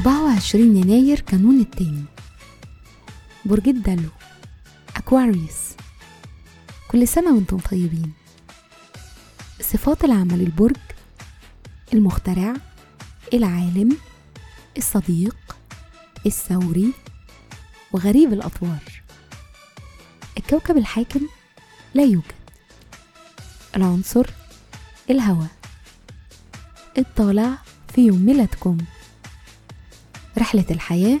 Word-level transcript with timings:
أربعة 0.00 0.24
وعشرين 0.24 0.76
يناير 0.76 1.20
كانون 1.20 1.60
التاني. 1.60 2.04
برج 3.44 3.68
الدلو 3.68 4.08
أكواريوس 4.96 5.60
كل 6.88 7.08
سنة 7.08 7.34
وأنتم 7.34 7.58
طيبين. 7.58 8.12
صفات 9.60 10.04
العمل 10.04 10.40
البرج 10.40 10.76
المخترع 11.92 12.54
العالم 13.34 13.96
الصديق 14.76 15.36
الثوري 16.26 16.92
وغريب 17.92 18.32
الأطوار. 18.32 19.02
الكوكب 20.38 20.76
الحاكم 20.76 21.20
لا 21.94 22.02
يوجد. 22.02 22.43
العنصر 23.76 24.26
الهواء. 25.10 25.48
الطالع 26.98 27.58
في 27.94 28.00
يوم 28.06 28.26
ميلادكم. 28.26 28.78
رحلة 30.38 30.64
الحياة 30.70 31.20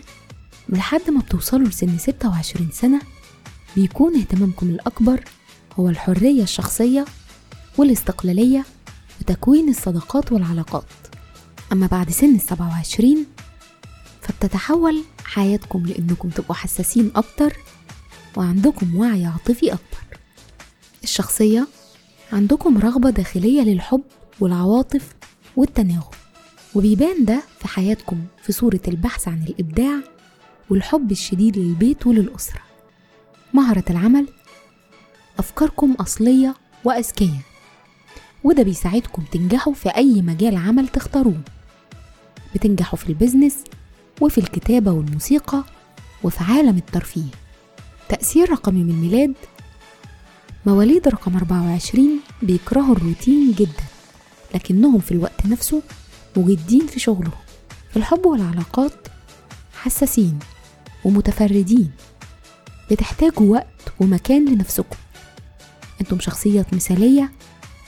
من 0.68 0.78
لحد 0.78 1.10
ما 1.10 1.20
بتوصلوا 1.20 1.68
لسن 1.68 1.98
26 1.98 2.70
سنة 2.72 3.00
بيكون 3.76 4.16
اهتمامكم 4.16 4.68
الأكبر 4.68 5.24
هو 5.78 5.88
الحرية 5.88 6.42
الشخصية 6.42 7.04
والاستقلالية 7.78 8.64
وتكوين 9.20 9.68
الصداقات 9.68 10.32
والعلاقات. 10.32 10.84
أما 11.72 11.86
بعد 11.86 12.10
سن 12.10 12.34
السبعة 12.34 12.68
وعشرين 12.68 13.26
فبتتحول 14.22 15.04
حياتكم 15.24 15.86
لأنكم 15.86 16.28
تبقوا 16.28 16.54
حساسين 16.54 17.12
أكتر 17.16 17.56
وعندكم 18.36 18.96
وعي 18.96 19.24
عاطفي 19.26 19.72
أكبر. 19.72 20.18
الشخصية 21.04 21.66
عندكم 22.32 22.78
رغبة 22.78 23.10
داخلية 23.10 23.62
للحب 23.62 24.02
والعواطف 24.40 25.14
والتناغم. 25.56 26.10
وبيبان 26.74 27.24
ده 27.24 27.42
في 27.58 27.68
حياتكم 27.68 28.24
في 28.42 28.52
صورة 28.52 28.80
البحث 28.88 29.28
عن 29.28 29.42
الإبداع 29.42 29.96
والحب 30.70 31.10
الشديد 31.12 31.58
للبيت 31.58 32.06
وللأسرة. 32.06 32.60
مهرة 33.54 33.84
العمل 33.90 34.26
أفكاركم 35.38 35.92
أصلية 35.92 36.54
وأذكية 36.84 37.40
وده 38.44 38.62
بيساعدكم 38.62 39.22
تنجحوا 39.32 39.72
في 39.74 39.88
أي 39.88 40.22
مجال 40.22 40.56
عمل 40.56 40.88
تختاروه. 40.88 41.40
بتنجحوا 42.54 42.98
في 42.98 43.08
البيزنس 43.08 43.56
وفي 44.20 44.38
الكتابة 44.38 44.90
والموسيقى 44.90 45.64
وفي 46.22 46.44
عالم 46.44 46.76
الترفيه. 46.76 47.30
تأثير 48.08 48.50
رقم 48.50 48.76
يوم 48.76 48.90
الميلاد 48.90 49.34
مواليد 50.66 51.08
رقم 51.08 51.36
24 51.36 52.20
بيكرهوا 52.42 52.96
الروتين 52.96 53.52
جدا 53.52 53.84
لكنهم 54.54 54.98
في 54.98 55.12
الوقت 55.12 55.46
نفسه 55.46 55.82
مجدين 56.36 56.86
في 56.86 57.00
شغلهم 57.00 57.32
في 57.90 57.96
الحب 57.96 58.26
والعلاقات 58.26 58.92
حساسين 59.74 60.38
ومتفردين 61.04 61.90
بتحتاجوا 62.90 63.52
وقت 63.52 63.92
ومكان 64.00 64.44
لنفسكم. 64.48 64.96
أنتم 66.00 66.20
شخصيات 66.20 66.74
مثالية 66.74 67.32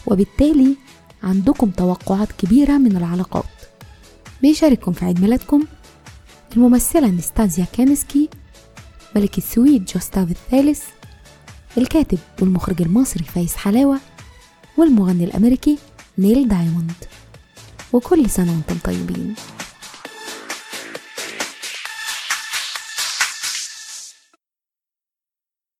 وبالتالي 0.06 0.77
عندكم 1.22 1.70
توقعات 1.70 2.32
كبيرة 2.32 2.78
من 2.78 2.97
العلاقات. 2.97 3.44
بيشارككم 4.42 4.92
في 4.92 5.04
عيد 5.04 5.20
ميلادكم 5.20 5.62
الممثلة 6.56 7.08
ناستاسيا 7.09 7.67
كينسكي 7.72 8.28
ملك 9.16 9.38
السويد 9.38 9.84
جوستاف 9.84 10.30
الثالث 10.30 10.82
الكاتب 11.78 12.19
والمخرج 12.41 12.82
المصري 12.82 13.24
فايز 13.24 13.55
حلاوة 13.55 13.98
والمغني 14.77 15.24
الأمريكي 15.24 15.78
نيل 16.19 16.48
دايموند. 16.48 16.92
وكل 17.92 18.30
سنة 18.30 18.52
وأنتم 18.52 18.77
طيبين. 18.84 19.34